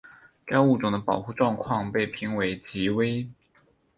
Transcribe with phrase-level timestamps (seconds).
[0.47, 3.29] 该物种的保护状况被评为极危。